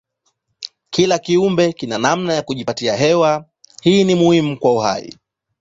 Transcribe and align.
Kila 0.93 1.19
kiumbe 1.19 1.73
kina 1.73 1.97
namna 1.97 2.33
ya 2.33 2.41
kujipatia 2.41 2.95
hewa 2.95 3.45
hii 3.81 4.15
muhimu 4.15 4.59
kwa 4.59 4.73
uhai. 4.73 5.17